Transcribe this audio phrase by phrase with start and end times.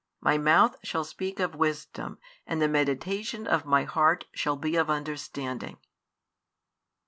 [0.19, 2.17] My mouth shall speak of wisdom,
[2.47, 5.77] and the meditation of my heart shall be of understanding.